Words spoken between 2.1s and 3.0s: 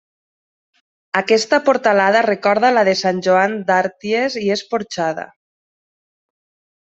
recorda la de